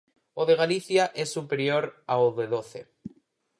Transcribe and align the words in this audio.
O 0.39 0.41
de 0.47 0.55
Galicia 0.61 1.03
é 1.23 1.25
superior 1.35 1.83
ao 2.13 2.25
de 2.37 2.45
doce. 2.53 2.81